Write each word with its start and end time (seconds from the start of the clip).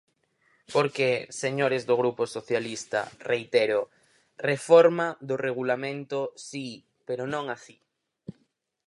Porque, 0.75 1.07
señores 1.43 1.81
do 1.89 1.95
Grupo 2.01 2.23
Socialista, 2.35 2.99
reitero: 3.31 3.81
reforma 4.49 5.07
do 5.27 5.35
Regulamento, 5.47 6.19
si, 6.47 6.67
pero 7.07 7.23
non 7.33 7.45
así. 7.55 7.77